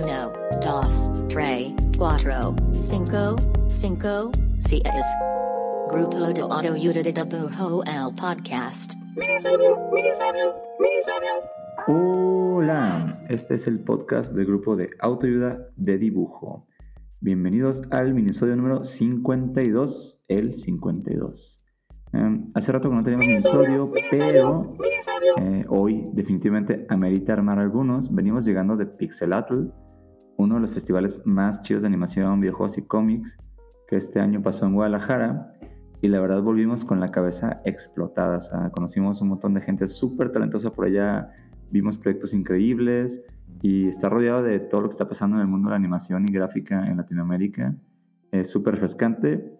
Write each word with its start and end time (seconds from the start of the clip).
dos, 0.00 1.08
tres, 1.28 1.72
cuatro, 1.96 2.56
cinco, 2.72 3.36
cinco, 3.68 4.32
seis. 4.58 4.82
Grupo 5.88 6.18
de 6.18 6.40
Autoayuda 6.40 7.02
de 7.02 7.12
Dibujo 7.12 7.84
el 7.84 8.14
podcast. 8.16 8.94
Hola, 11.86 13.24
este 13.28 13.54
es 13.54 13.68
el 13.68 13.84
podcast 13.84 14.32
del 14.32 14.46
grupo 14.46 14.74
de 14.74 14.90
autoayuda 14.98 15.68
de 15.76 15.98
dibujo. 15.98 16.66
Bienvenidos 17.20 17.82
al 17.92 18.14
minisodio 18.14 18.56
número 18.56 18.84
52, 18.84 20.18
el 20.26 20.56
52. 20.56 21.60
Em, 22.12 22.50
hace 22.54 22.72
rato 22.72 22.88
que 22.88 22.96
no 22.96 23.02
teníamos 23.04 23.26
minisodio, 23.26 23.92
pero 24.10 24.76
eh, 25.36 25.64
hoy 25.68 26.04
definitivamente 26.12 26.84
amerita 26.88 27.32
armar 27.32 27.60
algunos. 27.60 28.12
Venimos 28.12 28.44
llegando 28.44 28.76
de 28.76 28.86
Pixelatl, 28.86 29.68
uno 30.36 30.56
de 30.56 30.60
los 30.60 30.72
festivales 30.72 31.20
más 31.24 31.62
chidos 31.62 31.82
de 31.82 31.88
animación, 31.88 32.40
videojuegos 32.40 32.78
y 32.78 32.82
cómics 32.82 33.38
que 33.88 33.96
este 33.96 34.20
año 34.20 34.42
pasó 34.42 34.66
en 34.66 34.74
Guadalajara. 34.74 35.52
Y 36.00 36.08
la 36.08 36.20
verdad 36.20 36.42
volvimos 36.42 36.84
con 36.84 37.00
la 37.00 37.10
cabeza 37.10 37.60
explotada. 37.64 38.38
conocimos 38.72 39.20
un 39.22 39.28
montón 39.28 39.54
de 39.54 39.62
gente 39.62 39.88
súper 39.88 40.32
talentosa 40.32 40.70
por 40.70 40.86
allá, 40.86 41.30
vimos 41.70 41.96
proyectos 41.96 42.34
increíbles 42.34 43.22
y 43.62 43.88
está 43.88 44.08
rodeado 44.08 44.42
de 44.42 44.60
todo 44.60 44.82
lo 44.82 44.88
que 44.88 44.94
está 44.94 45.08
pasando 45.08 45.36
en 45.36 45.42
el 45.42 45.48
mundo 45.48 45.68
de 45.68 45.70
la 45.70 45.76
animación 45.76 46.24
y 46.28 46.32
gráfica 46.32 46.86
en 46.86 46.98
Latinoamérica. 46.98 47.74
Es 48.32 48.50
súper 48.50 48.74
refrescante 48.74 49.50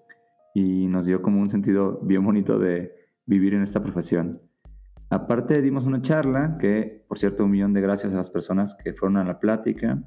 y 0.55 0.87
nos 0.87 1.07
dio 1.07 1.23
como 1.23 1.41
un 1.41 1.49
sentido 1.49 2.01
bien 2.03 2.25
bonito 2.25 2.59
de 2.59 2.93
vivir 3.27 3.55
en 3.55 3.63
esta 3.63 3.83
profesión. 3.83 4.41
Aparte 5.11 5.63
dimos 5.63 5.87
una 5.87 6.03
charla 6.03 6.59
que, 6.59 7.05
por 7.09 7.19
cierto, 7.19 7.45
un 7.45 7.51
millón 7.51 7.73
de 7.73 7.81
gracias 7.81 8.13
a 8.13 8.17
las 8.17 8.31
personas 8.31 8.75
que 8.75 8.95
fueron 8.95 9.17
a 9.17 9.25
la 9.25 9.39
plática. 9.39 10.03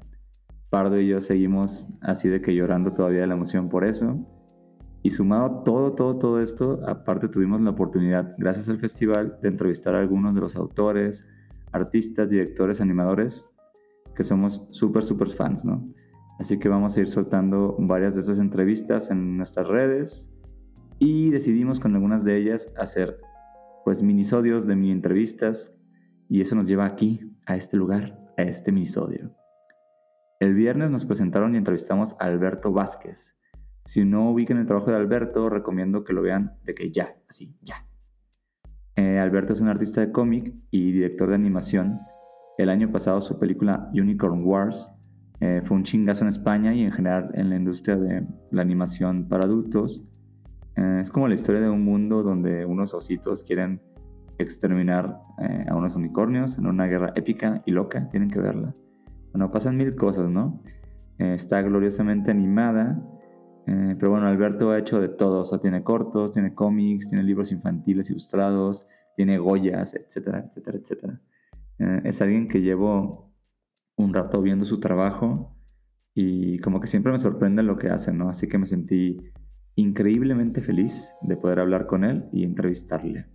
Pardo 0.70 1.00
y 1.00 1.08
yo 1.08 1.20
seguimos 1.20 1.88
así 2.02 2.28
de 2.28 2.42
que 2.42 2.54
llorando 2.54 2.92
todavía 2.92 3.22
de 3.22 3.26
la 3.26 3.34
emoción 3.34 3.68
por 3.68 3.84
eso. 3.84 4.18
Y 5.02 5.10
sumado 5.10 5.62
todo, 5.62 5.92
todo, 5.92 6.18
todo 6.18 6.42
esto, 6.42 6.80
aparte 6.86 7.28
tuvimos 7.28 7.60
la 7.60 7.70
oportunidad, 7.70 8.34
gracias 8.36 8.68
al 8.68 8.78
festival, 8.78 9.38
de 9.40 9.48
entrevistar 9.48 9.94
a 9.94 10.00
algunos 10.00 10.34
de 10.34 10.40
los 10.40 10.56
autores, 10.56 11.24
artistas, 11.72 12.30
directores, 12.30 12.80
animadores, 12.80 13.48
que 14.14 14.24
somos 14.24 14.62
súper, 14.70 15.04
súper 15.04 15.28
fans, 15.28 15.64
¿no? 15.64 15.88
Así 16.38 16.58
que 16.58 16.68
vamos 16.68 16.96
a 16.96 17.00
ir 17.00 17.08
soltando 17.08 17.76
varias 17.78 18.14
de 18.14 18.20
esas 18.20 18.38
entrevistas 18.38 19.10
en 19.10 19.36
nuestras 19.36 19.66
redes 19.66 20.32
y 20.98 21.30
decidimos 21.30 21.80
con 21.80 21.94
algunas 21.94 22.24
de 22.24 22.36
ellas 22.36 22.72
hacer 22.78 23.20
pues 23.84 24.02
minisodios 24.02 24.66
de 24.66 24.76
mini 24.76 24.92
entrevistas 24.92 25.74
y 26.28 26.40
eso 26.40 26.54
nos 26.54 26.68
lleva 26.68 26.84
aquí, 26.84 27.20
a 27.46 27.56
este 27.56 27.76
lugar, 27.76 28.20
a 28.36 28.42
este 28.42 28.70
minisodio. 28.70 29.37
El 30.40 30.54
viernes 30.54 30.88
nos 30.92 31.04
presentaron 31.04 31.54
y 31.54 31.58
entrevistamos 31.58 32.14
a 32.20 32.26
Alberto 32.26 32.70
Vázquez. 32.70 33.36
Si 33.84 34.04
no 34.04 34.30
ubican 34.30 34.58
el 34.58 34.66
trabajo 34.66 34.92
de 34.92 34.96
Alberto, 34.96 35.50
recomiendo 35.50 36.04
que 36.04 36.12
lo 36.12 36.22
vean 36.22 36.52
de 36.62 36.74
que 36.74 36.92
ya, 36.92 37.16
así, 37.28 37.56
ya. 37.62 37.84
Eh, 38.94 39.18
Alberto 39.18 39.52
es 39.52 39.60
un 39.60 39.66
artista 39.66 40.00
de 40.00 40.12
cómic 40.12 40.54
y 40.70 40.92
director 40.92 41.30
de 41.30 41.34
animación. 41.34 41.98
El 42.56 42.68
año 42.68 42.92
pasado 42.92 43.20
su 43.20 43.36
película 43.40 43.90
Unicorn 43.92 44.42
Wars 44.44 44.88
eh, 45.40 45.60
fue 45.64 45.76
un 45.76 45.82
chingazo 45.82 46.22
en 46.22 46.28
España 46.28 46.72
y 46.72 46.82
en 46.82 46.92
general 46.92 47.30
en 47.34 47.50
la 47.50 47.56
industria 47.56 47.96
de 47.96 48.24
la 48.52 48.62
animación 48.62 49.26
para 49.26 49.44
adultos. 49.44 50.04
Eh, 50.76 51.00
es 51.02 51.10
como 51.10 51.26
la 51.26 51.34
historia 51.34 51.60
de 51.60 51.68
un 51.68 51.84
mundo 51.84 52.22
donde 52.22 52.64
unos 52.64 52.94
ositos 52.94 53.42
quieren 53.42 53.80
exterminar 54.38 55.18
a 55.68 55.74
unos 55.74 55.96
unicornios 55.96 56.58
en 56.58 56.68
una 56.68 56.86
guerra 56.86 57.12
épica 57.16 57.60
y 57.66 57.72
loca. 57.72 58.08
Tienen 58.08 58.30
que 58.30 58.38
verla. 58.38 58.72
Bueno, 59.32 59.50
pasan 59.50 59.76
mil 59.76 59.94
cosas, 59.94 60.30
¿no? 60.30 60.62
Eh, 61.18 61.34
está 61.34 61.62
gloriosamente 61.62 62.30
animada. 62.30 63.02
pero 63.66 64.10
bueno, 64.10 64.26
Alberto 64.26 64.70
ha 64.70 64.78
hecho 64.78 65.00
de 65.00 65.08
todo. 65.08 65.42
O 65.42 65.44
sea, 65.44 65.58
tiene 65.58 65.82
cortos, 65.82 66.32
tiene 66.32 66.54
cómics, 66.54 67.10
tiene 67.10 67.22
libros 67.24 67.52
infantiles 67.52 68.08
ilustrados, 68.10 68.86
tiene 69.16 69.38
goyas, 69.38 69.94
etcétera, 69.94 70.44
etcétera, 70.46 70.78
etcétera. 70.78 71.20
es 72.04 72.22
alguien 72.22 72.48
que 72.48 72.60
llevo 72.62 73.28
un 73.96 74.14
rato 74.14 74.40
viendo 74.40 74.64
su 74.64 74.80
trabajo 74.80 75.54
y 76.14 76.58
como 76.60 76.80
que 76.80 76.86
siempre 76.86 77.12
me 77.12 77.18
sorprende 77.18 77.62
lo 77.62 77.76
que 77.76 77.90
hace, 77.90 78.12
¿no? 78.12 78.28
Así 78.28 78.48
que 78.48 78.58
me 78.58 78.66
sentí 78.66 79.18
increíblemente 79.74 80.62
feliz 80.62 81.14
de 81.22 81.36
poder 81.36 81.60
hablar 81.60 81.86
con 81.86 82.04
él 82.04 82.24
y 82.32 82.44
entrevistarle. 82.44 83.26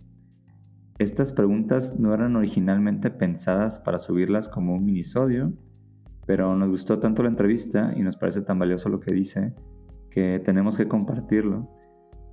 Estas 0.98 1.32
preguntas 1.32 1.98
no 1.98 2.12
eran 2.12 2.36
originalmente 2.36 3.10
pensadas 3.10 3.78
para 3.78 3.98
subirlas 3.98 4.48
como 4.48 4.74
un 4.74 4.84
minisodio, 4.84 5.52
pero 6.26 6.54
nos 6.54 6.68
gustó 6.68 6.98
tanto 6.98 7.22
la 7.22 7.28
entrevista 7.28 7.92
y 7.96 8.02
nos 8.02 8.16
parece 8.16 8.42
tan 8.42 8.58
valioso 8.58 8.88
lo 8.88 9.00
que 9.00 9.14
dice 9.14 9.52
que 10.10 10.40
tenemos 10.44 10.76
que 10.76 10.86
compartirlo. 10.86 11.68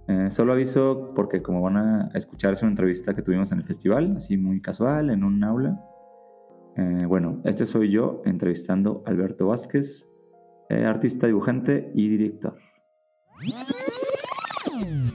Eh, 0.08 0.30
solo 0.30 0.54
aviso 0.54 1.14
porque 1.16 1.42
como 1.42 1.62
van 1.62 1.78
a 1.78 2.10
escuchar 2.14 2.54
es 2.54 2.62
una 2.62 2.72
entrevista 2.72 3.14
que 3.14 3.22
tuvimos 3.22 3.52
en 3.52 3.60
el 3.60 3.64
festival, 3.64 4.16
así 4.18 4.38
muy 4.38 4.62
casual, 4.62 5.10
en 5.10 5.24
un 5.24 5.44
aula. 5.44 5.80
Eh, 6.78 7.06
bueno, 7.08 7.42
este 7.44 7.66
soy 7.66 7.92
yo 7.92 8.22
entrevistando 8.26 9.04
a 9.06 9.10
Alberto 9.10 9.48
Vázquez, 9.48 10.08
eh, 10.70 10.86
artista, 10.86 11.28
dibujante 11.28 11.92
y 11.94 12.08
director 12.08 12.56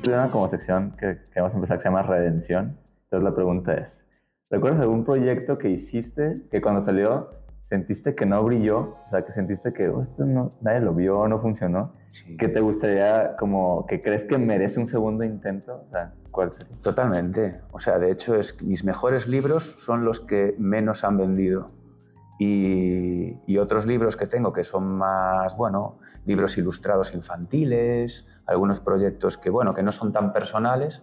una 0.06 0.30
como 0.30 0.48
sección 0.48 0.92
que 0.98 1.18
queremos 1.32 1.54
empezar 1.54 1.78
que 1.78 1.82
se 1.82 1.88
llama 1.88 2.02
Redención. 2.02 2.78
Entonces 3.04 3.24
la 3.24 3.34
pregunta 3.34 3.74
es, 3.74 4.04
¿recuerdas 4.50 4.80
algún 4.80 5.04
proyecto 5.04 5.58
que 5.58 5.70
hiciste 5.70 6.42
que 6.50 6.60
cuando 6.60 6.80
salió 6.80 7.30
sentiste 7.68 8.14
que 8.14 8.26
no 8.26 8.42
brilló? 8.42 8.96
O 9.06 9.08
sea, 9.10 9.24
que 9.24 9.32
sentiste 9.32 9.72
que 9.72 9.88
oh, 9.88 10.02
esto 10.02 10.24
no, 10.24 10.50
nadie 10.60 10.80
lo 10.80 10.94
vio, 10.94 11.26
no 11.28 11.40
funcionó. 11.40 11.92
¿Que 12.38 12.48
te 12.48 12.60
gustaría, 12.60 13.36
como, 13.36 13.86
que 13.86 14.00
crees 14.00 14.24
que 14.24 14.38
merece 14.38 14.80
un 14.80 14.86
segundo 14.86 15.24
intento? 15.24 15.82
O 15.86 15.90
sea, 15.90 16.12
¿cuál 16.30 16.52
es 16.58 16.66
Totalmente. 16.80 17.60
O 17.72 17.80
sea, 17.80 17.98
de 17.98 18.10
hecho, 18.10 18.36
es 18.36 18.60
mis 18.62 18.84
mejores 18.84 19.26
libros 19.26 19.74
son 19.78 20.04
los 20.04 20.20
que 20.20 20.54
menos 20.58 21.04
han 21.04 21.18
vendido. 21.18 21.66
Y, 22.38 23.38
y 23.46 23.58
otros 23.58 23.86
libros 23.86 24.16
que 24.16 24.26
tengo 24.26 24.52
que 24.52 24.64
son 24.64 24.96
más, 24.96 25.56
bueno, 25.56 25.98
libros 26.26 26.56
ilustrados 26.58 27.14
infantiles, 27.14 28.26
algunos 28.46 28.80
proyectos 28.80 29.38
que, 29.38 29.50
bueno, 29.50 29.74
que 29.74 29.82
no 29.82 29.92
son 29.92 30.12
tan 30.12 30.32
personales, 30.32 31.02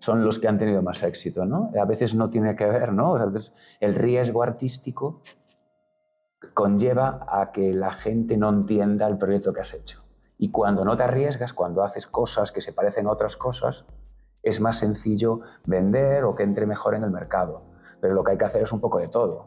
son 0.00 0.24
los 0.24 0.38
que 0.38 0.48
han 0.48 0.58
tenido 0.58 0.82
más 0.82 1.02
éxito, 1.02 1.44
¿no? 1.44 1.72
A 1.80 1.84
veces 1.84 2.14
no 2.14 2.30
tiene 2.30 2.54
que 2.54 2.66
ver, 2.66 2.92
¿no? 2.92 3.16
A 3.16 3.26
veces 3.26 3.52
el 3.80 3.94
riesgo 3.94 4.42
artístico 4.42 5.22
conlleva 6.54 7.26
a 7.28 7.50
que 7.52 7.72
la 7.72 7.92
gente 7.92 8.36
no 8.36 8.48
entienda 8.48 9.06
el 9.06 9.18
proyecto 9.18 9.52
que 9.52 9.60
has 9.60 9.74
hecho. 9.74 10.02
Y 10.38 10.50
cuando 10.50 10.84
no 10.84 10.96
te 10.96 11.02
arriesgas, 11.02 11.52
cuando 11.52 11.82
haces 11.82 12.06
cosas 12.06 12.52
que 12.52 12.60
se 12.60 12.72
parecen 12.72 13.06
a 13.06 13.10
otras 13.10 13.36
cosas, 13.36 13.84
es 14.42 14.60
más 14.60 14.78
sencillo 14.78 15.40
vender 15.66 16.24
o 16.24 16.34
que 16.34 16.44
entre 16.44 16.66
mejor 16.66 16.94
en 16.94 17.02
el 17.02 17.10
mercado. 17.10 17.62
Pero 18.00 18.14
lo 18.14 18.22
que 18.22 18.32
hay 18.32 18.38
que 18.38 18.44
hacer 18.44 18.62
es 18.62 18.72
un 18.72 18.80
poco 18.80 18.98
de 18.98 19.08
todo. 19.08 19.46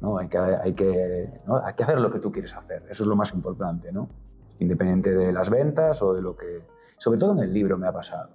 ¿no? 0.00 0.18
Hay, 0.18 0.28
que, 0.28 0.38
hay, 0.38 0.72
que, 0.74 1.32
hay 1.64 1.74
que 1.74 1.82
hacer 1.82 2.00
lo 2.00 2.10
que 2.10 2.20
tú 2.20 2.30
quieres 2.30 2.54
hacer. 2.54 2.84
Eso 2.88 3.02
es 3.02 3.08
lo 3.08 3.16
más 3.16 3.32
importante, 3.34 3.90
¿no? 3.90 4.08
Independiente 4.60 5.12
de 5.14 5.32
las 5.32 5.50
ventas 5.50 6.00
o 6.02 6.14
de 6.14 6.22
lo 6.22 6.36
que, 6.36 6.62
sobre 6.98 7.18
todo 7.18 7.32
en 7.32 7.40
el 7.40 7.52
libro 7.52 7.76
me 7.76 7.88
ha 7.88 7.92
pasado. 7.92 8.30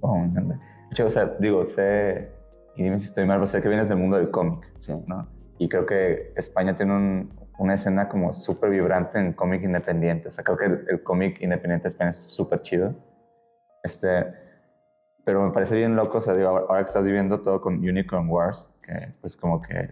Oh, 0.00 0.18
me 0.18 0.26
encanta. 0.26 0.58
Yo, 0.92 1.06
o 1.06 1.10
sea, 1.10 1.26
digo, 1.38 1.64
sé, 1.64 2.32
y 2.74 2.82
dime 2.82 2.98
si 2.98 3.06
estoy 3.06 3.24
mal, 3.24 3.38
pero 3.38 3.46
sé 3.46 3.62
que 3.62 3.68
vienes 3.68 3.88
del 3.88 3.98
mundo 3.98 4.16
del 4.16 4.30
cómic, 4.30 4.68
sí. 4.80 4.92
¿no? 5.06 5.28
Y 5.60 5.68
creo 5.68 5.84
que 5.84 6.32
España 6.36 6.74
tiene 6.74 6.96
un, 6.96 7.38
una 7.58 7.74
escena 7.74 8.08
como 8.08 8.32
súper 8.32 8.70
vibrante 8.70 9.18
en 9.18 9.34
cómic 9.34 9.62
independiente. 9.62 10.28
O 10.28 10.30
sea, 10.30 10.42
creo 10.42 10.56
que 10.56 10.64
el, 10.90 11.02
cómic 11.02 11.42
independiente 11.42 11.82
de 11.82 11.88
España 11.90 12.10
es 12.12 12.16
súper 12.16 12.62
chido. 12.62 12.94
Este, 13.82 14.24
pero 15.22 15.44
me 15.44 15.52
parece 15.52 15.76
bien 15.76 15.96
loco, 15.96 16.16
o 16.16 16.22
sea, 16.22 16.32
digo, 16.32 16.48
ahora 16.48 16.82
que 16.82 16.88
estás 16.88 17.04
viviendo 17.04 17.42
todo 17.42 17.60
con 17.60 17.74
Unicorn 17.74 18.30
Wars, 18.30 18.70
que 18.82 19.12
pues 19.20 19.36
como 19.36 19.60
que 19.60 19.90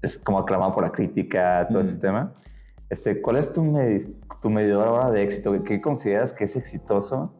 es, 0.00 0.16
como 0.18 0.38
aclamado 0.38 0.72
por 0.74 0.84
la 0.84 0.92
crítica, 0.92 1.66
todo 1.68 1.80
ese 1.80 1.96
tema. 1.96 2.32
Este, 2.88 3.20
¿Cuál 3.20 3.38
es 3.38 3.52
tu, 3.52 3.64
tu 4.40 4.48
medidor 4.48 4.86
ahora 4.86 5.10
de 5.10 5.24
éxito? 5.24 5.60
¿Qué 5.64 5.80
consideras 5.80 6.32
que 6.32 6.44
es 6.44 6.54
exitoso? 6.54 7.34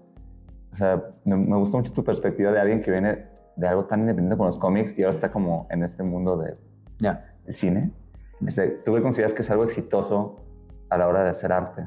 O 0.72 0.74
sea, 0.74 1.04
me, 1.24 1.36
gusta 1.56 1.76
mucho 1.76 1.92
tu 1.92 2.02
perspectiva 2.02 2.50
de 2.50 2.58
alguien 2.58 2.82
que 2.82 2.90
viene 2.90 3.26
de 3.54 3.68
algo 3.68 3.84
tan 3.84 4.00
independiente 4.00 4.36
como 4.36 4.48
los 4.48 4.58
cómics 4.58 4.98
y 4.98 5.04
ahora 5.04 5.14
está 5.14 5.30
como 5.30 5.68
en 5.70 5.84
este 5.84 6.02
mundo 6.02 6.36
de, 6.36 6.54
ya, 7.00 7.34
el 7.46 7.54
cine. 7.56 7.92
Este, 8.46 8.68
¿Tú 8.84 8.94
qué 8.94 9.02
consideras 9.02 9.34
que 9.34 9.42
es 9.42 9.50
algo 9.50 9.64
exitoso 9.64 10.36
a 10.88 10.98
la 10.98 11.08
hora 11.08 11.24
de 11.24 11.30
hacer 11.30 11.52
arte? 11.52 11.86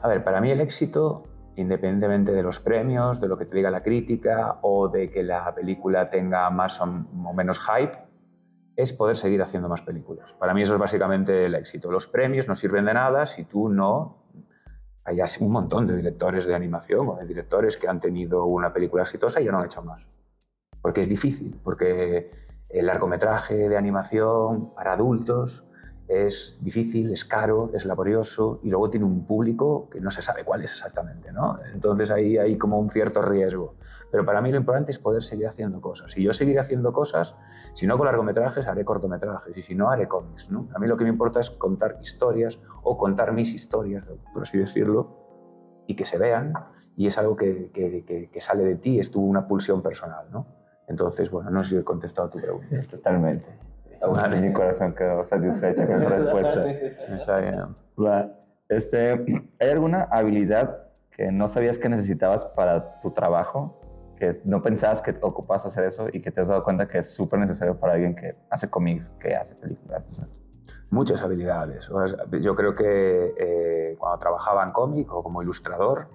A 0.00 0.08
ver, 0.08 0.24
para 0.24 0.40
mí 0.40 0.50
el 0.50 0.60
éxito, 0.60 1.24
independientemente 1.56 2.32
de 2.32 2.42
los 2.42 2.60
premios, 2.60 3.20
de 3.20 3.28
lo 3.28 3.36
que 3.36 3.44
te 3.44 3.56
diga 3.56 3.70
la 3.70 3.82
crítica 3.82 4.58
o 4.62 4.88
de 4.88 5.10
que 5.10 5.22
la 5.22 5.54
película 5.54 6.08
tenga 6.08 6.48
más 6.50 6.80
o 6.80 6.86
menos 6.86 7.60
hype, 7.60 7.98
es 8.76 8.92
poder 8.92 9.16
seguir 9.16 9.42
haciendo 9.42 9.68
más 9.68 9.82
películas. 9.82 10.32
Para 10.38 10.54
mí 10.54 10.62
eso 10.62 10.74
es 10.74 10.78
básicamente 10.78 11.44
el 11.44 11.54
éxito. 11.54 11.90
Los 11.90 12.06
premios 12.06 12.48
no 12.48 12.54
sirven 12.54 12.86
de 12.86 12.94
nada 12.94 13.26
si 13.26 13.44
tú 13.44 13.68
no... 13.68 14.18
Hay 15.04 15.18
un 15.40 15.50
montón 15.50 15.88
de 15.88 15.96
directores 15.96 16.46
de 16.46 16.54
animación 16.54 17.08
o 17.08 17.16
de 17.16 17.26
directores 17.26 17.76
que 17.76 17.88
han 17.88 17.98
tenido 17.98 18.44
una 18.44 18.72
película 18.72 19.02
exitosa 19.02 19.40
y 19.40 19.44
ya 19.46 19.50
no 19.50 19.58
han 19.58 19.66
hecho 19.66 19.82
más. 19.82 20.06
Porque 20.80 21.00
es 21.00 21.08
difícil, 21.08 21.60
porque 21.64 22.30
el 22.72 22.86
largometraje 22.86 23.68
de 23.68 23.76
animación 23.76 24.72
para 24.74 24.94
adultos 24.94 25.64
es 26.08 26.58
difícil, 26.60 27.12
es 27.12 27.24
caro, 27.24 27.70
es 27.74 27.84
laborioso 27.84 28.60
y 28.62 28.68
luego 28.68 28.90
tiene 28.90 29.06
un 29.06 29.26
público 29.26 29.88
que 29.90 30.00
no 30.00 30.10
se 30.10 30.20
sabe 30.20 30.44
cuál 30.44 30.62
es 30.62 30.72
exactamente, 30.72 31.32
¿no? 31.32 31.56
Entonces 31.72 32.10
ahí 32.10 32.36
hay 32.38 32.58
como 32.58 32.78
un 32.78 32.90
cierto 32.90 33.22
riesgo. 33.22 33.76
Pero 34.10 34.26
para 34.26 34.42
mí 34.42 34.50
lo 34.50 34.58
importante 34.58 34.90
es 34.90 34.98
poder 34.98 35.22
seguir 35.22 35.46
haciendo 35.46 35.80
cosas. 35.80 36.14
Y 36.18 36.22
yo 36.22 36.34
seguiré 36.34 36.60
haciendo 36.60 36.92
cosas, 36.92 37.34
si 37.72 37.86
no 37.86 37.96
con 37.96 38.06
largometrajes, 38.06 38.66
haré 38.66 38.84
cortometrajes 38.84 39.56
y 39.56 39.62
si 39.62 39.74
no, 39.74 39.88
haré 39.90 40.06
cómics, 40.06 40.50
¿no? 40.50 40.68
A 40.74 40.78
mí 40.78 40.86
lo 40.86 40.98
que 40.98 41.04
me 41.04 41.10
importa 41.10 41.40
es 41.40 41.50
contar 41.50 41.96
historias 42.02 42.58
o 42.82 42.98
contar 42.98 43.32
mis 43.32 43.54
historias, 43.54 44.04
por 44.34 44.42
así 44.42 44.58
decirlo, 44.58 45.16
y 45.86 45.96
que 45.96 46.04
se 46.04 46.18
vean 46.18 46.52
y 46.94 47.06
es 47.06 47.16
algo 47.16 47.36
que, 47.36 47.70
que, 47.72 48.28
que, 48.30 48.40
sale 48.42 48.64
de 48.64 48.76
ti, 48.76 49.00
es 49.00 49.10
tu 49.10 49.24
una 49.24 49.48
pulsión 49.48 49.82
personal, 49.82 50.26
¿no? 50.30 50.46
Entonces, 50.88 51.30
bueno, 51.30 51.50
no 51.50 51.64
sé 51.64 51.70
si 51.70 51.76
he 51.76 51.84
contestado 51.84 52.28
a 52.28 52.30
tu 52.30 52.38
pregunta. 52.38 52.80
Totalmente. 52.90 53.46
Mi 54.40 54.52
corazón 54.52 54.94
quedó 54.94 55.22
satisfecho 55.22 55.86
con 55.86 56.00
la 56.00 56.08
respuesta. 56.08 56.66
Este, 58.68 59.24
¿Hay 59.60 59.70
alguna 59.70 60.04
habilidad 60.10 60.88
que 61.10 61.30
no 61.30 61.48
sabías 61.48 61.78
que 61.78 61.88
necesitabas 61.88 62.44
para 62.46 63.00
tu 63.00 63.10
trabajo? 63.12 63.78
Que 64.16 64.40
no 64.44 64.62
pensabas 64.62 65.02
que 65.02 65.14
ocupabas 65.20 65.66
hacer 65.66 65.84
eso 65.84 66.06
y 66.12 66.20
que 66.20 66.30
te 66.30 66.40
has 66.40 66.48
dado 66.48 66.64
cuenta 66.64 66.88
que 66.88 66.98
es 66.98 67.10
súper 67.10 67.38
necesario 67.38 67.78
para 67.78 67.94
alguien 67.94 68.14
que 68.14 68.34
hace 68.50 68.68
cómics, 68.68 69.08
que 69.20 69.36
hace 69.36 69.54
películas. 69.54 70.04
Muchas 70.90 71.22
habilidades. 71.22 71.88
Yo 72.40 72.54
creo 72.54 72.74
que 72.74 73.34
eh, 73.38 73.96
cuando 73.98 74.18
trabajaba 74.18 74.64
en 74.64 74.70
cómic 74.72 75.12
o 75.12 75.22
como 75.22 75.42
ilustrador, 75.42 76.08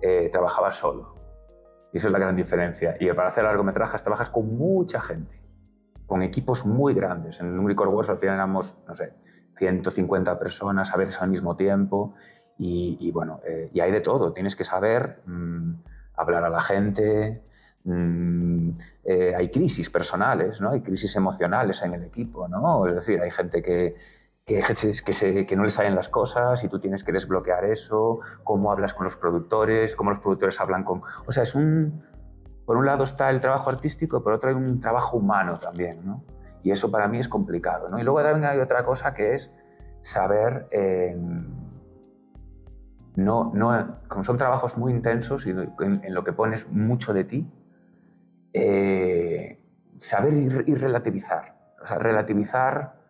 eh, 0.00 0.28
trabajaba 0.32 0.72
solo. 0.72 1.14
Y 1.92 1.98
esa 1.98 2.08
es 2.08 2.12
la 2.12 2.18
gran 2.18 2.36
diferencia. 2.36 2.96
Y 2.98 3.08
para 3.12 3.28
hacer 3.28 3.44
largometrajes 3.44 4.02
trabajas 4.02 4.30
con 4.30 4.56
mucha 4.56 5.00
gente 5.00 5.42
con 6.12 6.20
equipos 6.20 6.66
muy 6.66 6.92
grandes. 6.92 7.40
En 7.40 7.58
Unicorn 7.58 7.90
Wars 7.94 8.10
al 8.10 8.18
final 8.18 8.34
éramos, 8.34 8.74
no 8.86 8.94
sé, 8.94 9.14
150 9.56 10.38
personas 10.38 10.92
a 10.92 10.98
veces 10.98 11.22
al 11.22 11.30
mismo 11.30 11.56
tiempo 11.56 12.12
y, 12.58 13.10
bueno, 13.12 13.40
eh, 13.46 13.70
y 13.72 13.80
hay 13.80 13.90
de 13.90 14.02
todo. 14.02 14.34
Tienes 14.34 14.54
que 14.54 14.62
saber 14.62 15.22
mm, 15.24 15.72
hablar 16.14 16.44
a 16.44 16.50
la 16.50 16.60
gente, 16.60 17.42
mm, 17.84 18.70
eh, 19.04 19.34
hay 19.34 19.50
crisis 19.50 19.88
personales, 19.88 20.60
¿no? 20.60 20.72
Hay 20.72 20.82
crisis 20.82 21.16
emocionales 21.16 21.82
en 21.82 21.94
el 21.94 22.04
equipo, 22.04 22.46
¿no? 22.46 22.86
Es 22.86 22.94
decir, 22.94 23.18
hay 23.18 23.30
gente 23.30 23.62
que, 23.62 23.96
que, 24.44 25.56
no 25.56 25.64
le 25.64 25.70
salen 25.70 25.94
las 25.94 26.08
cosas 26.08 26.64
y 26.64 26.68
tú 26.68 26.80
tienes 26.80 27.04
que 27.04 27.12
desbloquear 27.12 27.64
eso, 27.64 28.20
cómo 28.42 28.72
hablas 28.72 28.92
con 28.94 29.04
los 29.04 29.16
productores, 29.16 29.94
cómo 29.94 30.10
los 30.10 30.18
productores 30.18 30.60
hablan 30.60 30.84
con... 30.84 31.02
O 31.26 31.32
sea, 31.32 31.44
es 31.44 31.54
un, 31.54 32.02
por 32.66 32.76
un 32.76 32.86
lado 32.86 33.04
está 33.04 33.30
el 33.30 33.40
trabajo 33.40 33.70
artístico, 33.70 34.22
por 34.22 34.32
otro 34.32 34.50
hay 34.50 34.56
un 34.56 34.80
trabajo 34.80 35.16
humano 35.16 35.58
también, 35.58 36.04
¿no? 36.04 36.24
Y 36.64 36.70
eso 36.70 36.90
para 36.90 37.08
mí 37.08 37.18
es 37.18 37.28
complicado, 37.28 37.88
¿no? 37.88 37.98
Y 37.98 38.02
luego 38.02 38.22
también 38.22 38.50
hay 38.50 38.58
otra 38.58 38.84
cosa 38.84 39.14
que 39.14 39.34
es 39.34 39.50
saber, 40.00 40.68
eh, 40.70 41.16
no, 43.16 43.52
no, 43.54 43.98
como 44.08 44.24
son 44.24 44.38
trabajos 44.38 44.76
muy 44.76 44.92
intensos 44.92 45.46
y 45.46 45.50
en, 45.50 46.14
lo 46.14 46.24
que 46.24 46.32
pones 46.32 46.68
mucho 46.68 47.12
de 47.12 47.24
ti, 47.24 47.50
eh, 48.52 49.60
saber 49.98 50.34
y, 50.34 50.74
relativizar, 50.74 51.54
o 51.82 51.86
sea, 51.86 51.98
relativizar 51.98 53.01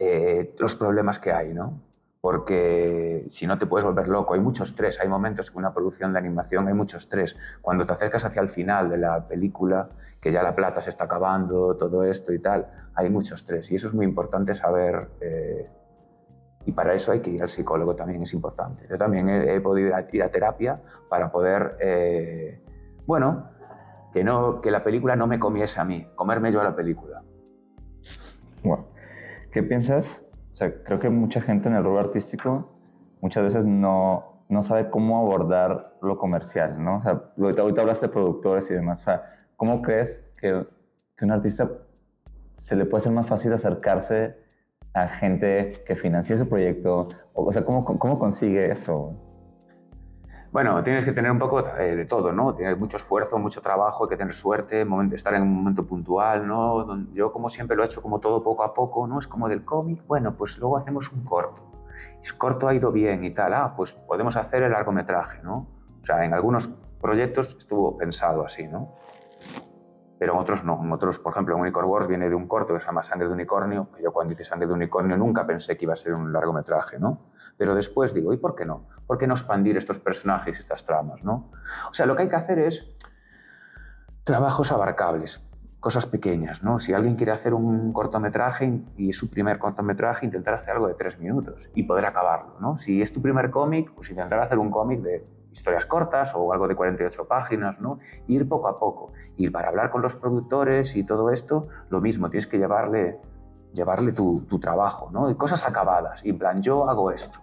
eh, 0.00 0.56
los 0.58 0.74
problemas 0.74 1.20
que 1.20 1.30
hay, 1.30 1.54
¿no? 1.54 1.80
porque 2.20 3.24
si 3.28 3.46
no 3.46 3.58
te 3.58 3.66
puedes 3.66 3.84
volver 3.84 4.08
loco. 4.08 4.34
Hay 4.34 4.40
mucho 4.40 4.64
estrés, 4.64 5.00
hay 5.00 5.08
momentos 5.08 5.50
que 5.50 5.58
una 5.58 5.72
producción 5.72 6.12
de 6.12 6.18
animación 6.18 6.68
hay 6.68 6.74
mucho 6.74 6.98
estrés. 6.98 7.36
Cuando 7.62 7.86
te 7.86 7.92
acercas 7.92 8.24
hacia 8.24 8.42
el 8.42 8.50
final 8.50 8.90
de 8.90 8.98
la 8.98 9.26
película, 9.26 9.88
que 10.20 10.30
ya 10.30 10.42
la 10.42 10.54
plata 10.54 10.80
se 10.82 10.90
está 10.90 11.04
acabando, 11.04 11.76
todo 11.76 12.04
esto 12.04 12.32
y 12.32 12.38
tal, 12.38 12.66
hay 12.94 13.08
mucho 13.08 13.34
estrés. 13.34 13.70
Y 13.70 13.76
eso 13.76 13.88
es 13.88 13.94
muy 13.94 14.04
importante 14.04 14.54
saber. 14.54 15.08
Eh, 15.20 15.64
y 16.66 16.72
para 16.72 16.92
eso 16.92 17.10
hay 17.10 17.20
que 17.20 17.30
ir 17.30 17.42
al 17.42 17.48
psicólogo 17.48 17.96
también, 17.96 18.22
es 18.22 18.34
importante. 18.34 18.86
Yo 18.88 18.98
también 18.98 19.28
he, 19.30 19.58
podido 19.62 19.88
ir 19.88 20.22
a, 20.22 20.30
terapia 20.30 20.74
para 21.08 21.32
poder, 21.32 21.78
eh, 21.80 22.60
bueno, 23.06 23.48
que, 24.12 24.22
no, 24.22 24.60
que 24.60 24.70
la 24.70 24.84
película 24.84 25.16
no 25.16 25.26
me 25.26 25.38
comiese 25.38 25.80
a 25.80 25.84
mí, 25.84 26.06
comerme 26.14 26.52
yo 26.52 26.60
a 26.60 26.64
la 26.64 26.76
película. 26.76 27.22
Bueno, 28.62 28.88
¿qué 29.52 29.62
piensas 29.62 30.24
creo 30.68 30.98
que 30.98 31.08
mucha 31.08 31.40
gente 31.40 31.68
en 31.68 31.74
el 31.74 31.84
rubro 31.84 32.00
artístico 32.00 32.70
muchas 33.20 33.44
veces 33.44 33.66
no, 33.66 34.44
no 34.48 34.62
sabe 34.62 34.90
cómo 34.90 35.18
abordar 35.18 35.96
lo 36.02 36.18
comercial, 36.18 36.82
¿no? 36.82 36.98
O 36.98 37.02
sea, 37.02 37.22
ahorita, 37.38 37.80
hablaste 37.82 38.06
de 38.06 38.12
productores 38.12 38.70
y 38.70 38.74
demás. 38.74 39.00
O 39.00 39.04
sea, 39.04 39.22
¿cómo 39.56 39.82
crees 39.82 40.24
que, 40.38 40.66
que 41.16 41.24
un 41.24 41.30
artista 41.30 41.70
se 42.56 42.76
le 42.76 42.84
puede 42.84 43.04
ser 43.04 43.12
más 43.12 43.26
fácil 43.26 43.52
acercarse 43.52 44.36
a 44.94 45.06
gente 45.06 45.82
que 45.86 45.96
financie 45.96 46.36
su 46.38 46.48
proyecto? 46.48 47.08
O, 47.34 47.52
sea, 47.52 47.64
¿cómo, 47.64 47.84
¿cómo 47.84 48.18
consigue 48.18 48.70
eso? 48.70 49.14
Bueno, 50.52 50.82
tienes 50.82 51.04
que 51.04 51.12
tener 51.12 51.30
un 51.30 51.38
poco 51.38 51.64
eh, 51.78 51.94
de 51.94 52.06
todo, 52.06 52.32
¿no? 52.32 52.56
Tienes 52.56 52.76
mucho 52.76 52.96
esfuerzo, 52.96 53.38
mucho 53.38 53.62
trabajo, 53.62 54.04
hay 54.04 54.10
que 54.10 54.16
tener 54.16 54.34
suerte, 54.34 54.84
estar 55.12 55.32
en 55.34 55.42
un 55.42 55.54
momento 55.54 55.86
puntual, 55.86 56.44
¿no? 56.44 57.06
Yo 57.12 57.32
como 57.32 57.48
siempre 57.50 57.76
lo 57.76 57.84
he 57.84 57.86
hecho 57.86 58.02
como 58.02 58.18
todo 58.18 58.42
poco 58.42 58.64
a 58.64 58.74
poco, 58.74 59.06
¿no? 59.06 59.20
Es 59.20 59.28
como 59.28 59.48
del 59.48 59.64
cómic, 59.64 60.04
bueno, 60.08 60.34
pues 60.34 60.58
luego 60.58 60.76
hacemos 60.76 61.12
un 61.12 61.24
corto. 61.24 61.62
El 62.24 62.36
corto 62.36 62.66
ha 62.66 62.74
ido 62.74 62.90
bien 62.90 63.22
y 63.22 63.30
tal, 63.30 63.54
ah, 63.54 63.74
pues 63.76 63.92
podemos 63.92 64.34
hacer 64.34 64.64
el 64.64 64.72
largometraje, 64.72 65.40
¿no? 65.44 65.68
O 66.02 66.04
sea, 66.04 66.24
en 66.24 66.34
algunos 66.34 66.68
proyectos 67.00 67.56
estuvo 67.56 67.96
pensado 67.96 68.44
así, 68.44 68.66
¿no? 68.66 68.96
Pero 70.20 70.34
en 70.34 70.38
otros 70.38 70.64
no. 70.64 70.78
En 70.84 70.92
otros, 70.92 71.18
por 71.18 71.32
ejemplo, 71.32 71.54
en 71.54 71.62
Unicorn 71.62 71.88
Wars 71.88 72.06
viene 72.06 72.28
de 72.28 72.34
un 72.34 72.46
corto 72.46 72.74
que 72.74 72.80
se 72.80 72.84
llama 72.84 73.02
Sangre 73.02 73.26
de 73.26 73.32
Unicornio, 73.32 73.88
que 73.96 74.02
yo 74.02 74.12
cuando 74.12 74.34
hice 74.34 74.44
Sangre 74.44 74.66
de 74.66 74.74
Unicornio 74.74 75.16
nunca 75.16 75.46
pensé 75.46 75.78
que 75.78 75.86
iba 75.86 75.94
a 75.94 75.96
ser 75.96 76.12
un 76.12 76.30
largometraje, 76.30 76.98
¿no? 76.98 77.30
Pero 77.56 77.74
después 77.74 78.12
digo, 78.12 78.30
¿y 78.34 78.36
por 78.36 78.54
qué 78.54 78.66
no? 78.66 78.86
¿Por 79.06 79.16
qué 79.16 79.26
no 79.26 79.32
expandir 79.32 79.78
estos 79.78 79.98
personajes 79.98 80.58
y 80.58 80.60
estas 80.60 80.84
tramas? 80.84 81.24
¿no? 81.24 81.50
O 81.90 81.94
sea, 81.94 82.04
lo 82.04 82.16
que 82.16 82.24
hay 82.24 82.28
que 82.28 82.36
hacer 82.36 82.58
es 82.58 82.86
trabajos 84.24 84.70
abarcables, 84.72 85.42
cosas 85.80 86.04
pequeñas. 86.04 86.62
¿no? 86.62 86.78
Si 86.78 86.92
alguien 86.92 87.16
quiere 87.16 87.32
hacer 87.32 87.54
un 87.54 87.94
cortometraje 87.94 88.82
y 88.98 89.08
es 89.08 89.16
su 89.16 89.30
primer 89.30 89.58
cortometraje, 89.58 90.26
intentar 90.26 90.52
hacer 90.52 90.74
algo 90.74 90.86
de 90.86 90.94
tres 90.94 91.18
minutos 91.18 91.70
y 91.74 91.84
poder 91.84 92.04
acabarlo. 92.04 92.60
¿no? 92.60 92.76
Si 92.76 93.00
es 93.00 93.10
tu 93.10 93.22
primer 93.22 93.50
cómic, 93.50 93.90
pues 93.94 94.10
intentar 94.10 94.40
hacer 94.40 94.58
un 94.58 94.70
cómic 94.70 95.00
de 95.00 95.24
historias 95.52 95.86
cortas 95.86 96.32
o 96.34 96.52
algo 96.52 96.68
de 96.68 96.74
48 96.74 97.26
páginas, 97.26 97.80
¿no? 97.80 97.98
ir 98.26 98.48
poco 98.48 98.68
a 98.68 98.76
poco. 98.76 99.12
Y 99.36 99.48
para 99.50 99.68
hablar 99.68 99.90
con 99.90 100.02
los 100.02 100.14
productores 100.14 100.96
y 100.96 101.04
todo 101.04 101.30
esto, 101.30 101.64
lo 101.88 102.00
mismo, 102.00 102.28
tienes 102.28 102.46
que 102.46 102.58
llevarle, 102.58 103.18
llevarle 103.72 104.12
tu, 104.12 104.44
trabajo, 104.60 105.10
¿no? 105.12 105.36
Cosas 105.36 105.66
acabadas. 105.66 106.24
Y 106.24 106.30
en 106.30 106.38
plan, 106.38 106.62
yo 106.62 106.88
hago 106.88 107.10
esto. 107.10 107.40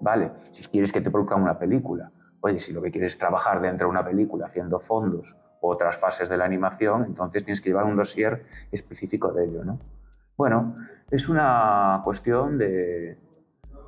Vale, 0.00 0.32
si 0.52 0.62
quieres 0.64 0.92
que 0.92 1.00
te 1.00 1.10
produzcan 1.10 1.42
una 1.42 1.58
película, 1.58 2.10
oye, 2.40 2.60
si 2.60 2.72
lo 2.72 2.80
que 2.82 2.90
quieres 2.90 3.14
es 3.14 3.18
trabajar 3.18 3.60
dentro 3.60 3.86
de 3.86 3.90
una 3.90 4.04
película 4.04 4.46
haciendo 4.46 4.78
fondos 4.80 5.36
o 5.60 5.70
otras 5.70 5.98
fases 5.98 6.28
de 6.28 6.36
la 6.36 6.44
animación, 6.44 7.04
entonces 7.04 7.44
tienes 7.44 7.60
que 7.60 7.70
llevar 7.70 7.84
un 7.84 7.96
dossier 7.96 8.44
específico 8.70 9.32
de 9.32 9.44
ello, 9.44 9.64
¿no? 9.64 9.78
Bueno, 10.36 10.76
es 11.10 11.28
una 11.28 12.00
cuestión 12.04 12.58
de, 12.58 13.18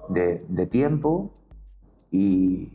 de, 0.08 0.66
tiempo 0.66 1.32
y, 2.10 2.72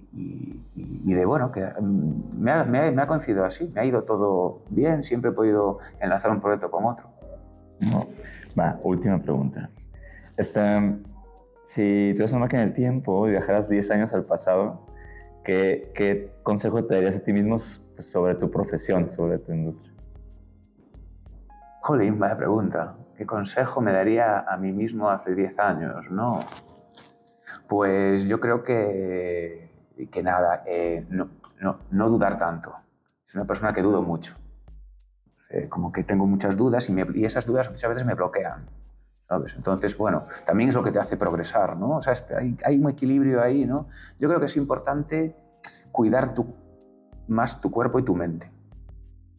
y, 1.06 1.14
de, 1.14 1.26
bueno, 1.26 1.52
que 1.52 1.62
mm, 1.62 2.42
me 2.42 2.52
ha, 2.52 2.64
me, 2.64 2.80
ha, 2.80 3.08
coincidido 3.08 3.46
así, 3.46 3.70
me 3.74 3.82
ha 3.82 3.86
ido 3.86 4.04
todo 4.04 4.62
bien, 4.70 5.04
siempre 5.04 5.32
he 5.32 5.34
podido 5.34 5.80
enlazar 6.00 6.32
un 6.32 6.40
proyecto 6.40 6.72
con 6.72 6.86
otro. 6.86 7.10
Va, 8.58 8.80
última 8.84 9.22
pregunta. 9.22 9.70
Este, 10.38 10.62
si 11.66 12.12
tuvieras 12.14 12.32
una 12.32 12.42
máquina 12.42 12.62
del 12.62 12.74
tiempo 12.74 13.28
y 13.28 13.32
viajaras 13.32 13.68
10 13.68 13.92
años 13.92 14.14
al 14.14 14.24
pasado, 14.24 14.86
¿qué, 15.44 15.92
qué 15.94 16.32
consejo 16.44 16.86
te 16.86 16.96
darías 16.96 17.18
a 17.18 17.20
ti 17.20 17.34
mismo 17.34 17.60
sobre 17.60 18.36
tu 18.36 18.50
profesión, 18.50 19.12
sobre 19.12 19.38
tu 19.40 19.52
industria? 19.52 19.94
Jolín, 21.82 22.18
vaya 22.18 22.38
pregunta. 22.38 22.96
¿Qué 23.18 23.26
consejo 23.26 23.82
me 23.82 23.92
daría 23.92 24.40
a 24.40 24.58
mí 24.58 24.72
mismo 24.72 25.10
hace 25.10 25.36
10 25.36 25.60
años? 25.60 26.06
No. 26.10 26.40
Pues 27.68 28.26
yo 28.26 28.40
creo 28.40 28.64
que, 28.64 29.72
que 30.12 30.24
nada, 30.24 30.64
eh, 30.66 31.06
no, 31.10 31.30
no, 31.60 31.80
no, 31.92 32.10
dudar 32.10 32.38
tanto. 32.38 32.74
Es 33.26 33.36
una 33.36 33.46
persona 33.46 33.74
que 33.74 33.82
dudo 33.82 34.02
mucho. 34.02 34.36
como 35.70 35.92
que 35.92 36.04
tengo 36.04 36.26
muchas 36.28 36.56
dudas 36.58 36.90
y, 36.90 37.26
esas 37.26 37.46
dudas 37.46 37.70
muchas 37.70 37.90
veces 37.90 38.06
me 38.06 38.14
bloquean. 38.14 38.66
Entonces, 39.56 39.98
bueno, 39.98 40.28
también 40.46 40.70
es 40.70 40.76
lo 40.76 40.84
que 40.84 40.92
te 40.92 41.00
hace 41.00 41.18
progresar, 41.18 41.78
¿no? 41.78 41.98
O 41.98 42.02
sea, 42.04 42.14
este, 42.14 42.36
hay, 42.36 42.78
un 42.78 42.90
equilibrio 42.90 43.42
ahí, 43.42 43.66
¿no? 43.66 43.88
Yo 44.20 44.28
creo 44.28 44.40
que 44.40 44.46
es 44.46 44.56
importante 44.56 45.36
cuidar 45.92 46.36
más 47.28 47.60
tu 47.60 47.72
cuerpo 47.72 47.98
y 48.00 48.04
tu 48.04 48.16
mente. 48.16 48.52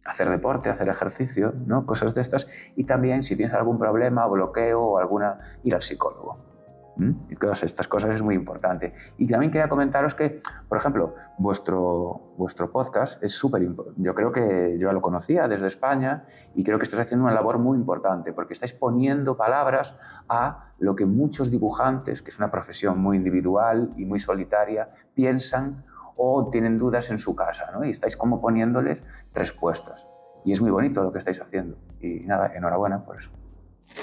Hacer 0.05 0.29
deporte, 0.31 0.71
hacer 0.71 0.89
ejercicio, 0.89 1.53
¿no? 1.67 1.87
Cosas 1.87 2.15
de 2.15 2.21
estas. 2.21 2.49
Y 2.75 2.85
también, 2.85 3.23
si 3.23 3.37
tienes 3.37 3.55
algún 3.55 3.79
problema, 3.79 4.27
bloqueo 4.27 4.83
o 4.83 4.99
alguna, 4.99 5.39
ir 5.63 5.75
al 5.75 5.83
psicólogo. 5.83 6.56
Y 6.99 7.37
todas 7.37 7.63
estas 7.63 7.89
cosas 7.89 8.15
es 8.15 8.23
muy 8.23 8.35
importante. 8.35 8.95
Y 9.19 9.27
también 9.27 9.53
quería 9.53 9.69
comentaros 9.69 10.15
que, 10.15 10.41
por 10.69 10.79
ejemplo, 10.79 11.15
vuestro, 11.39 12.33
vuestro 12.39 12.71
podcast 12.71 13.23
es 13.23 13.33
súper 13.33 13.63
importante. 13.63 14.01
Yo 14.03 14.15
creo 14.15 14.33
que 14.33 14.77
yo 14.79 14.89
ya 14.89 14.93
lo 14.93 15.03
conocía 15.03 15.47
desde 15.47 15.67
España 15.67 16.25
y 16.55 16.65
creo 16.65 16.79
que 16.79 16.85
estáis 16.85 17.03
haciendo 17.03 17.27
una 17.27 17.35
labor 17.35 17.59
muy 17.59 17.77
importante 17.77 18.33
porque 18.33 18.55
estáis 18.55 18.73
poniendo 18.73 19.37
palabras 19.37 19.95
a 20.29 20.73
lo 20.79 20.97
que 20.97 21.05
muchos 21.05 21.51
dibujantes, 21.51 22.23
que 22.23 22.31
es 22.31 22.39
una 22.39 22.51
profesión 22.51 22.99
muy 22.99 23.19
individual 23.19 23.91
y 23.97 24.05
muy 24.05 24.19
solitaria, 24.19 24.89
piensan 25.15 25.85
o 26.17 26.49
tienen 26.51 26.79
dudas 26.79 27.11
en 27.11 27.19
su 27.19 27.35
casa. 27.37 27.71
¿no? 27.73 27.85
Y 27.85 27.91
estáis 27.91 28.17
como 28.17 28.41
poniéndoles 28.41 28.99
respuestas. 29.35 30.07
Y 30.45 30.53
es 30.53 30.61
muy 30.61 30.71
bonito 30.71 31.03
lo 31.03 31.13
que 31.13 31.19
estáis 31.19 31.41
haciendo. 31.41 31.77
Y 32.01 32.21
nada, 32.21 32.53
enhorabuena 32.55 33.05
por 33.05 33.19
eso. 33.19 33.31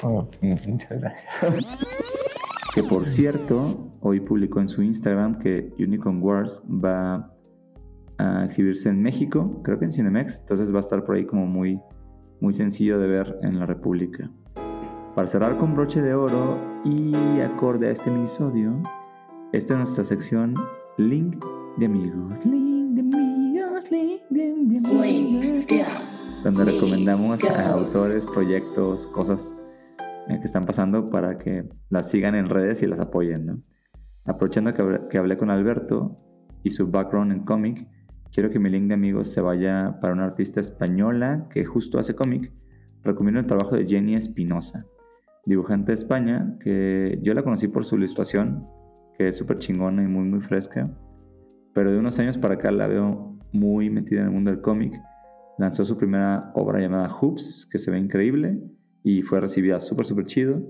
Oh, 0.01 0.27
muchas 0.41 0.99
gracias. 0.99 2.02
Que 2.73 2.81
por 2.81 3.07
cierto, 3.07 3.91
hoy 4.01 4.19
publicó 4.19 4.59
en 4.59 4.67
su 4.67 4.81
Instagram 4.81 5.37
que 5.37 5.71
Unicorn 5.77 6.23
Wars 6.23 6.59
va 6.67 7.31
a 8.17 8.45
exhibirse 8.45 8.89
en 8.89 8.99
México, 8.99 9.61
creo 9.63 9.77
que 9.77 9.85
en 9.85 9.91
Cinemex, 9.91 10.39
entonces 10.39 10.73
va 10.73 10.77
a 10.77 10.81
estar 10.81 11.03
por 11.03 11.15
ahí 11.15 11.25
como 11.25 11.45
muy, 11.45 11.79
muy 12.39 12.51
sencillo 12.55 12.97
de 12.97 13.07
ver 13.07 13.37
en 13.43 13.59
la 13.59 13.67
República. 13.67 14.31
Para 15.13 15.27
cerrar 15.27 15.55
con 15.59 15.75
broche 15.75 16.01
de 16.01 16.15
oro 16.15 16.57
y 16.83 17.13
acorde 17.41 17.89
a 17.89 17.91
este 17.91 18.09
minisodio, 18.09 18.81
esta 19.51 19.73
es 19.73 19.79
nuestra 19.79 20.03
sección 20.03 20.55
Link 20.97 21.45
de 21.77 21.85
amigos. 21.85 22.43
Link 22.43 22.95
de 22.95 23.01
amigos, 23.01 23.91
link 23.91 24.21
de, 24.31 24.77
amigos. 24.77 26.43
Donde 26.43 26.65
recomendamos 26.65 27.43
a 27.43 27.71
autores, 27.71 28.25
proyectos, 28.25 29.05
cosas 29.07 29.72
eh, 30.29 30.39
que 30.39 30.45
están 30.45 30.63
pasando 30.63 31.09
para 31.09 31.37
que 31.37 31.67
las 31.89 32.09
sigan 32.09 32.35
en 32.35 32.47
redes 32.47 32.81
y 32.81 32.87
las 32.87 32.99
apoyen. 32.99 33.63
Aprovechando 34.25 34.73
que, 34.73 35.17
hablé 35.17 35.37
con 35.37 35.49
Alberto 35.49 36.15
y 36.63 36.71
su 36.71 36.89
background 36.89 37.33
en 37.33 37.39
cómic, 37.43 37.85
quiero 38.31 38.49
que 38.49 38.57
mi 38.57 38.69
link 38.69 38.87
de 38.87 38.93
amigos 38.93 39.27
se 39.27 39.41
vaya 39.41 39.99
para 39.99 40.13
una 40.13 40.23
artista 40.23 40.61
española 40.61 41.49
que 41.49 41.65
justo 41.65 41.99
hace 41.99 42.15
cómic. 42.15 42.53
Recomiendo 43.03 43.41
el 43.41 43.47
trabajo 43.47 43.75
de 43.75 43.85
Jenny 43.85 44.15
Espinosa, 44.15 44.85
dibujante 45.45 45.91
de 45.91 45.95
España, 45.95 46.57
que 46.61 47.19
yo 47.21 47.33
la 47.33 47.43
conocí 47.43 47.67
por 47.67 47.83
su 47.83 47.97
ilustración, 47.97 48.65
que 49.17 49.27
es 49.27 49.37
súper 49.37 49.59
chingona 49.59 50.03
y 50.03 50.07
muy, 50.07 50.23
muy 50.23 50.39
fresca. 50.39 50.89
Pero 51.73 51.91
de 51.91 51.99
unos 51.99 52.17
años 52.19 52.37
para 52.37 52.53
acá 52.53 52.71
la 52.71 52.87
veo 52.87 53.37
muy 53.51 53.89
metida 53.89 54.21
en 54.21 54.27
el 54.27 54.31
mundo 54.31 54.51
del 54.51 54.61
cómic. 54.61 54.93
Lanzó 55.57 55.83
su 55.83 55.97
primera 55.97 56.49
obra 56.55 56.79
llamada 56.79 57.09
Hoops, 57.09 57.67
que 57.69 57.77
se 57.77 57.91
ve 57.91 57.99
increíble 57.99 58.61
y 59.03 59.21
fue 59.21 59.39
recibida 59.39 59.79
súper, 59.79 60.05
súper 60.05 60.25
chido. 60.25 60.61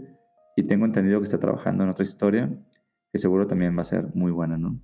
Y 0.56 0.64
tengo 0.64 0.86
entendido 0.86 1.20
que 1.20 1.26
está 1.26 1.40
trabajando 1.40 1.84
en 1.84 1.90
otra 1.90 2.04
historia 2.04 2.52
que 3.14 3.20
seguro 3.20 3.48
también 3.48 3.78
va 3.78 3.84
a 3.84 3.86
ser 3.86 4.14
muy 4.16 4.32
buena, 4.32 4.58
¿no? 4.58 4.82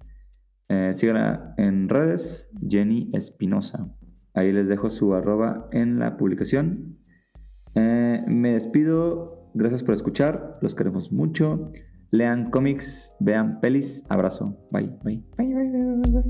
Eh, 0.70 0.94
síganla 0.94 1.56
en 1.58 1.90
redes, 1.90 2.50
Jenny 2.66 3.10
Espinosa. 3.14 3.92
Ahí 4.36 4.54
les 4.54 4.70
dejo 4.70 4.92
su 4.92 5.16
arroba 5.16 5.68
en 5.72 5.98
la 5.98 6.16
publicación. 6.16 7.00
Eh, 7.74 8.24
me 8.28 8.54
despido, 8.54 9.50
gracias 9.56 9.82
por 9.82 9.96
escuchar, 9.96 10.54
los 10.62 10.76
queremos 10.76 11.12
mucho. 11.12 11.72
Lean 12.12 12.52
cómics, 12.52 13.16
vean 13.20 13.60
pelis, 13.62 14.04
abrazo. 14.10 14.56
Bye, 14.72 14.96
bye, 15.04 15.24
bye, 15.36 15.48
bye, 15.48 15.72
bye, 15.72 16.12
bye. 16.12 16.24